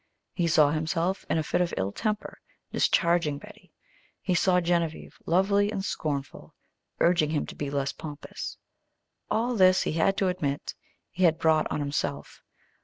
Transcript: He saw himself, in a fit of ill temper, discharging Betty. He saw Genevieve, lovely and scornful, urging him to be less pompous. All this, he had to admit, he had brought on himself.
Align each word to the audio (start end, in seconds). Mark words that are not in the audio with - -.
He 0.33 0.47
saw 0.47 0.71
himself, 0.71 1.25
in 1.29 1.37
a 1.37 1.43
fit 1.43 1.61
of 1.61 1.75
ill 1.77 1.91
temper, 1.91 2.39
discharging 2.71 3.37
Betty. 3.37 3.71
He 4.19 4.33
saw 4.33 4.59
Genevieve, 4.59 5.19
lovely 5.27 5.69
and 5.71 5.85
scornful, 5.85 6.55
urging 6.99 7.29
him 7.29 7.45
to 7.45 7.53
be 7.55 7.69
less 7.69 7.93
pompous. 7.93 8.57
All 9.29 9.55
this, 9.55 9.83
he 9.83 9.93
had 9.93 10.17
to 10.17 10.27
admit, 10.27 10.73
he 11.11 11.25
had 11.25 11.37
brought 11.37 11.69
on 11.71 11.81
himself. 11.81 12.41